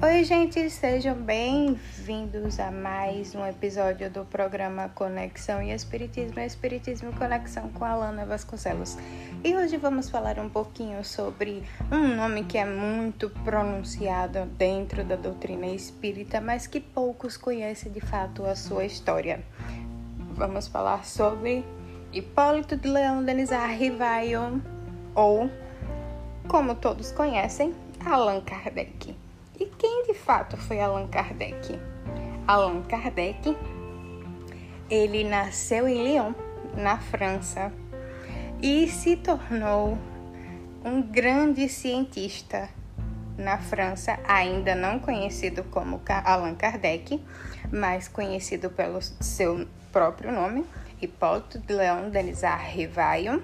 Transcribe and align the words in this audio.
Oi, 0.00 0.22
gente, 0.22 0.70
sejam 0.70 1.16
bem-vindos 1.16 2.60
a 2.60 2.70
mais 2.70 3.34
um 3.34 3.44
episódio 3.44 4.08
do 4.08 4.24
programa 4.24 4.88
Conexão 4.90 5.60
e 5.60 5.72
Espiritismo, 5.72 6.38
Espiritismo 6.38 7.10
e 7.10 7.18
Conexão 7.18 7.68
com 7.70 7.84
Alana 7.84 8.24
Vasconcelos. 8.24 8.96
E 9.42 9.56
hoje 9.56 9.76
vamos 9.76 10.08
falar 10.08 10.38
um 10.38 10.48
pouquinho 10.48 11.04
sobre 11.04 11.64
um 11.90 12.14
nome 12.14 12.44
que 12.44 12.56
é 12.56 12.64
muito 12.64 13.28
pronunciado 13.42 14.46
dentro 14.56 15.02
da 15.02 15.16
doutrina 15.16 15.66
espírita, 15.66 16.40
mas 16.40 16.68
que 16.68 16.78
poucos 16.78 17.36
conhecem 17.36 17.90
de 17.90 18.00
fato 18.00 18.46
a 18.46 18.54
sua 18.54 18.84
história. 18.84 19.44
Vamos 20.34 20.68
falar 20.68 21.04
sobre 21.04 21.64
Hipólito 22.12 22.76
de 22.76 22.88
Leão 22.88 23.24
Denizar 23.24 23.76
Rivaio, 23.76 24.62
ou, 25.12 25.50
como 26.46 26.76
todos 26.76 27.10
conhecem, 27.10 27.74
Allan 28.06 28.40
Kardec. 28.42 29.27
Quem 29.78 30.02
de 30.06 30.14
fato 30.14 30.56
foi 30.56 30.80
Allan 30.80 31.06
Kardec? 31.06 31.78
Allan 32.48 32.82
Kardec, 32.82 33.56
ele 34.90 35.22
nasceu 35.22 35.86
em 35.86 36.02
Lyon, 36.02 36.32
na 36.74 36.98
França, 36.98 37.72
e 38.60 38.88
se 38.88 39.16
tornou 39.16 39.96
um 40.84 41.00
grande 41.00 41.68
cientista 41.68 42.68
na 43.36 43.58
França, 43.58 44.18
ainda 44.26 44.74
não 44.74 44.98
conhecido 44.98 45.62
como 45.64 46.02
Allan 46.24 46.56
Kardec, 46.56 47.22
mas 47.70 48.08
conhecido 48.08 48.70
pelo 48.70 49.00
seu 49.00 49.68
próprio 49.92 50.32
nome, 50.32 50.66
Hipólito 51.00 51.60
de 51.60 51.72
Leão 51.72 52.10
Denisard 52.10 52.64
Rivaio 52.72 53.40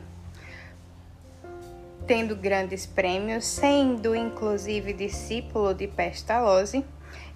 tendo 2.07 2.37
grandes 2.37 2.85
prêmios, 2.87 3.45
sendo 3.45 4.15
inclusive 4.15 4.93
discípulo 4.93 5.75
de 5.75 5.87
Pestalozzi 5.87 6.85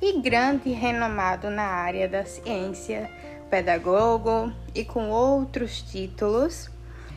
e 0.00 0.20
grande 0.20 0.70
renomado 0.70 1.50
na 1.50 1.64
área 1.64 2.08
da 2.08 2.25
ciência, 2.25 3.10
pedagogo 3.50 4.52
e 4.75 4.84
com 4.84 5.08
outros 5.08 5.80
títulos, 5.80 6.70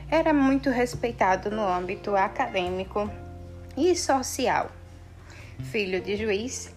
era 0.10 0.34
muito 0.34 0.70
respeitado 0.70 1.52
no 1.52 1.68
âmbito 1.68 2.16
acadêmico 2.16 3.10
e 3.76 3.96
social. 3.96 4.72
Filho 5.72 6.02
de 6.02 6.16
juiz, 6.16 6.74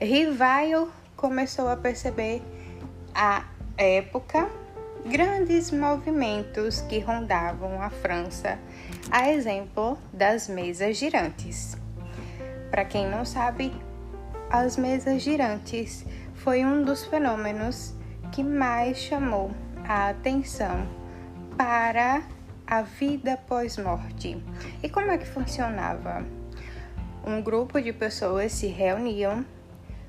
Rivaio 0.00 0.90
começou 1.16 1.68
a 1.68 1.76
perceber 1.76 2.42
a 3.14 3.44
época 3.78 4.48
grandes 5.10 5.70
movimentos 5.70 6.80
que 6.82 6.98
rondavam 6.98 7.80
a 7.80 7.88
França, 7.88 8.58
a 9.10 9.30
exemplo 9.30 9.96
das 10.12 10.48
mesas 10.48 10.96
girantes. 10.96 11.76
Para 12.70 12.84
quem 12.84 13.08
não 13.08 13.24
sabe, 13.24 13.72
as 14.50 14.76
mesas 14.76 15.22
girantes 15.22 16.04
foi 16.34 16.64
um 16.64 16.82
dos 16.82 17.04
fenômenos 17.04 17.94
que 18.32 18.42
mais 18.42 18.98
chamou 18.98 19.52
a 19.84 20.08
atenção 20.08 20.88
para 21.56 22.22
a 22.66 22.82
vida 22.82 23.36
pós-morte. 23.36 24.42
E 24.82 24.88
como 24.88 25.12
é 25.12 25.18
que 25.18 25.26
funcionava? 25.26 26.26
Um 27.24 27.40
grupo 27.40 27.80
de 27.80 27.92
pessoas 27.92 28.52
se 28.52 28.66
reuniam 28.66 29.44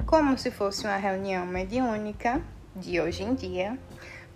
como 0.08 0.38
se 0.38 0.50
fosse 0.50 0.86
uma 0.86 0.98
reunião 0.98 1.46
mediúnica 1.46 2.42
de 2.76 3.00
hoje 3.00 3.24
em 3.24 3.36
dia, 3.36 3.78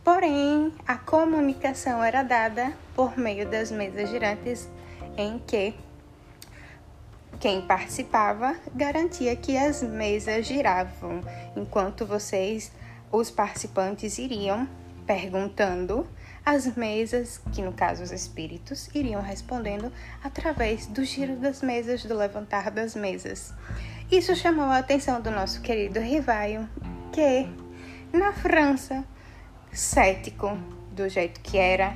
Porém, 0.03 0.73
a 0.87 0.97
comunicação 0.97 2.03
era 2.03 2.23
dada 2.23 2.73
por 2.95 3.17
meio 3.17 3.47
das 3.47 3.71
mesas 3.71 4.09
girantes, 4.09 4.67
em 5.15 5.37
que 5.39 5.75
quem 7.39 7.61
participava 7.61 8.55
garantia 8.73 9.35
que 9.35 9.57
as 9.57 9.83
mesas 9.83 10.45
giravam, 10.45 11.21
enquanto 11.55 12.05
vocês, 12.05 12.71
os 13.11 13.29
participantes, 13.29 14.17
iriam 14.17 14.67
perguntando, 15.05 16.07
as 16.43 16.75
mesas, 16.75 17.39
que 17.51 17.61
no 17.61 17.71
caso 17.71 18.01
os 18.01 18.11
espíritos, 18.11 18.89
iriam 18.95 19.21
respondendo 19.21 19.91
através 20.23 20.87
do 20.87 21.03
giro 21.03 21.35
das 21.35 21.61
mesas, 21.61 22.03
do 22.03 22.15
levantar 22.15 22.71
das 22.71 22.95
mesas. 22.95 23.53
Isso 24.11 24.35
chamou 24.35 24.65
a 24.65 24.79
atenção 24.79 25.21
do 25.21 25.29
nosso 25.29 25.61
querido 25.61 25.99
Rivaio, 25.99 26.67
que 27.11 27.47
na 28.11 28.33
França 28.33 29.05
cético 29.73 30.57
do 30.91 31.07
jeito 31.07 31.39
que 31.41 31.57
era, 31.57 31.95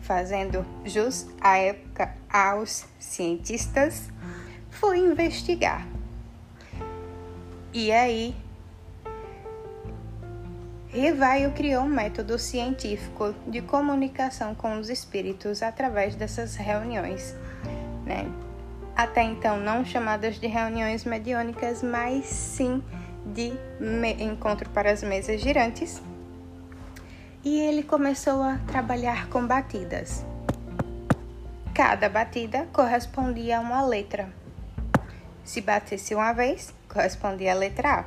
fazendo 0.00 0.64
jus 0.84 1.26
à 1.40 1.58
época 1.58 2.14
aos 2.30 2.86
cientistas, 2.98 4.10
foi 4.70 4.98
investigar. 4.98 5.86
E 7.72 7.90
aí, 7.92 8.34
Rivaio 10.88 11.52
criou 11.52 11.84
um 11.84 11.88
método 11.88 12.38
científico 12.38 13.34
de 13.46 13.60
comunicação 13.60 14.54
com 14.54 14.78
os 14.78 14.88
espíritos 14.88 15.62
através 15.62 16.14
dessas 16.14 16.54
reuniões, 16.56 17.34
né? 18.04 18.26
até 18.96 19.22
então 19.22 19.58
não 19.60 19.84
chamadas 19.84 20.40
de 20.40 20.46
reuniões 20.46 21.04
mediúnicas, 21.04 21.82
mas 21.82 22.24
sim 22.24 22.82
de 23.26 23.52
encontro 24.18 24.70
para 24.70 24.90
as 24.90 25.02
mesas 25.02 25.40
girantes 25.40 26.00
e 27.46 27.60
ele 27.60 27.84
começou 27.84 28.42
a 28.42 28.58
trabalhar 28.66 29.28
com 29.28 29.46
batidas. 29.46 30.26
Cada 31.72 32.08
batida 32.08 32.66
correspondia 32.72 33.58
a 33.58 33.60
uma 33.60 33.86
letra. 33.86 34.28
Se 35.44 35.60
batesse 35.60 36.12
uma 36.12 36.32
vez, 36.32 36.74
correspondia 36.88 37.52
a 37.52 37.54
letra 37.54 38.00
A. 38.00 38.04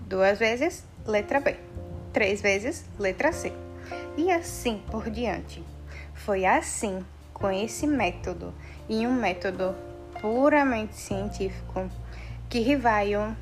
Duas 0.00 0.38
vezes, 0.38 0.84
letra 1.06 1.40
B. 1.40 1.56
Três 2.12 2.42
vezes, 2.42 2.84
letra 2.98 3.32
C. 3.32 3.54
E 4.18 4.30
assim 4.30 4.82
por 4.90 5.08
diante. 5.08 5.64
Foi 6.12 6.44
assim, 6.44 7.02
com 7.32 7.50
esse 7.50 7.86
método, 7.86 8.52
e 8.86 9.06
um 9.06 9.14
método 9.14 9.74
puramente 10.20 10.94
científico, 10.94 11.88
que 12.50 12.60
Rivaio, 12.60 13.34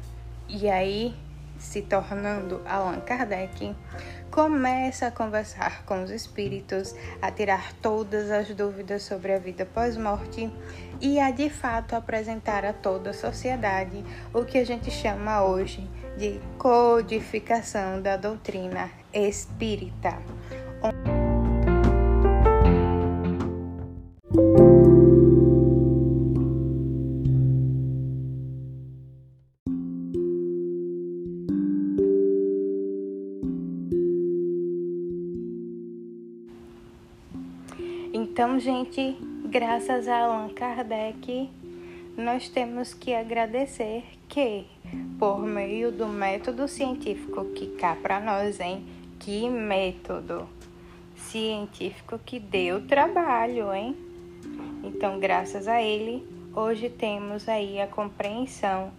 e 0.47 0.71
aí 0.71 1.17
se 1.59 1.83
tornando 1.83 2.63
Allan 2.67 3.01
Kardec, 3.01 3.75
começa 4.31 5.07
a 5.07 5.11
conversar 5.11 5.85
com 5.85 6.03
os 6.03 6.11
espíritos, 6.11 6.95
a 7.21 7.31
tirar 7.31 7.73
todas 7.75 8.31
as 8.31 8.49
dúvidas 8.55 9.03
sobre 9.03 9.33
a 9.33 9.39
vida 9.39 9.67
pós-morte 9.67 10.51
e 11.01 11.19
a 11.19 11.31
de 11.31 11.51
fato 11.51 11.95
apresentar 11.95 12.65
a 12.65 12.73
toda 12.73 13.11
a 13.11 13.15
sociedade 13.15 14.05
o 14.33 14.45
que 14.45 14.59
a 14.59 14.65
gente 14.65 14.91
chama 14.91 15.43
hoje 15.43 15.89
de 16.17 16.41
codificação 16.59 18.01
da 18.03 18.17
doutrina 18.17 18.91
espírita. 19.13 20.19
Então, 38.39 38.57
gente, 38.61 39.17
graças 39.47 40.07
a 40.07 40.21
Allan 40.21 40.51
Kardec, 40.51 41.51
nós 42.17 42.49
temos 42.49 42.95
que 42.95 43.13
agradecer 43.13 44.05
que, 44.29 44.65
por 45.19 45.41
meio 45.41 45.91
do 45.91 46.07
método 46.07 46.69
científico 46.69 47.47
que 47.47 47.67
cá 47.67 47.97
para 48.01 48.21
nós, 48.21 48.61
hein? 48.61 48.87
Que 49.19 49.51
método 49.51 50.49
científico 51.17 52.17
que 52.25 52.39
deu 52.39 52.87
trabalho, 52.87 53.75
hein? 53.75 53.97
Então, 54.85 55.19
graças 55.19 55.67
a 55.67 55.83
ele, 55.83 56.25
hoje 56.55 56.89
temos 56.89 57.49
aí 57.49 57.81
a 57.81 57.89
compreensão 57.89 58.93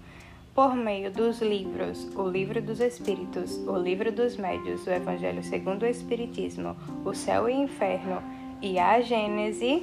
por 0.54 0.76
meio 0.76 1.10
dos 1.10 1.42
livros, 1.42 2.14
o 2.14 2.28
Livro 2.28 2.62
dos 2.62 2.82
Espíritos, 2.82 3.56
o 3.66 3.78
Livro 3.78 4.12
dos 4.12 4.36
Médios, 4.36 4.86
o 4.86 4.90
Evangelho 4.90 5.42
segundo 5.42 5.84
o 5.84 5.88
Espiritismo, 5.88 6.76
o 7.06 7.14
Céu 7.14 7.48
e 7.48 7.54
o 7.54 7.64
Inferno 7.64 8.39
e 8.62 8.78
a 8.78 9.00
Gênese, 9.02 9.82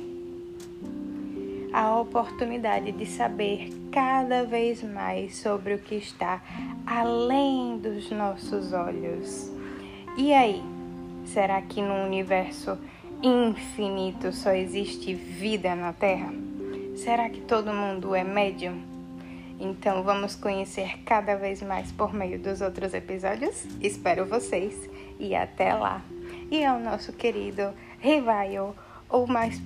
a 1.73 1.99
oportunidade 1.99 2.93
de 2.93 3.07
saber 3.07 3.71
cada 3.91 4.45
vez 4.45 4.83
mais 4.83 5.37
sobre 5.37 5.75
o 5.75 5.79
que 5.79 5.95
está 5.95 6.43
além 6.87 7.79
dos 7.79 8.11
nossos 8.11 8.73
olhos. 8.73 9.51
E 10.17 10.33
aí, 10.33 10.63
será 11.25 11.61
que 11.63 11.81
no 11.81 11.95
universo 12.05 12.79
infinito 13.23 14.33
só 14.33 14.53
existe 14.53 15.15
vida 15.15 15.75
na 15.75 15.93
Terra? 15.93 16.33
Será 16.97 17.31
que 17.31 17.41
todo 17.41 17.73
mundo 17.73 18.15
é 18.15 18.25
médium? 18.25 18.81
Então 19.59 20.03
vamos 20.03 20.35
conhecer 20.35 20.99
cada 21.05 21.35
vez 21.35 21.63
mais 21.63 21.91
por 21.91 22.13
meio 22.13 22.39
dos 22.39 22.61
outros 22.61 22.93
episódios? 22.93 23.67
Espero 23.81 24.27
vocês 24.27 24.89
e 25.19 25.35
até 25.35 25.73
lá! 25.73 26.03
E 26.51 26.65
ao 26.65 26.79
nosso 26.79 27.13
querido 27.13 27.73
Rivaio, 28.07 28.73
ou 29.09 29.27
mais 29.27 29.61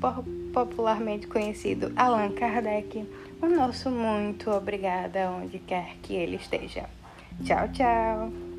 popularmente 0.54 1.26
conhecido 1.26 1.92
Allan 1.94 2.30
Kardec, 2.30 3.06
o 3.42 3.46
nosso 3.46 3.90
muito 3.90 4.50
obrigada 4.50 5.30
onde 5.30 5.58
quer 5.58 5.96
que 6.02 6.14
ele 6.14 6.36
esteja. 6.36 6.88
Tchau, 7.44 7.68
tchau! 7.68 8.49